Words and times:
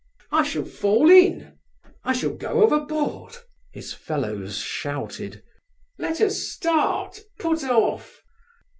"I 0.31 0.41
shall 0.41 0.65
fall 0.65 1.11
in!... 1.11 1.59
I 2.03 2.13
shall 2.13 2.33
go 2.33 2.63
overboard!..." 2.63 3.35
his 3.71 3.93
fellows 3.93 4.57
shouted. 4.57 5.43
"Let 5.99 6.19
us 6.19 6.41
start! 6.41 7.21
Put 7.37 7.63
off!" 7.63 8.23